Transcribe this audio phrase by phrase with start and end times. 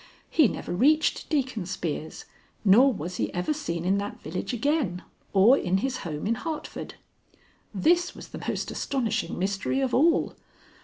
[0.31, 2.25] He never reached Deacon Spear's,
[2.65, 6.95] nor was he ever seen in that village again or in his home in Hartford.
[7.71, 10.35] This was the most astonishing mystery of all.